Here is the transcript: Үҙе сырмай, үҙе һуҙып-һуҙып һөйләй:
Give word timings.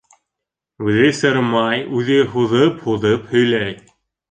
Үҙе 0.85 1.09
сырмай, 1.17 1.85
үҙе 1.99 2.19
һуҙып-һуҙып 2.33 3.31
һөйләй: 3.37 3.79